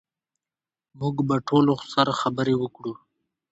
[0.99, 2.93] موږ به ټولو سره خبرې وکړو